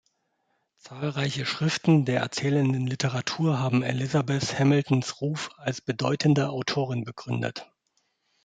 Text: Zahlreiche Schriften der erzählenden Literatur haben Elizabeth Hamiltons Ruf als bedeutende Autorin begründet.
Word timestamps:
Zahlreiche 0.77 1.45
Schriften 1.45 2.05
der 2.05 2.21
erzählenden 2.21 2.87
Literatur 2.87 3.59
haben 3.59 3.83
Elizabeth 3.83 4.57
Hamiltons 4.57 5.21
Ruf 5.21 5.51
als 5.57 5.79
bedeutende 5.79 6.49
Autorin 6.49 7.03
begründet. 7.03 7.69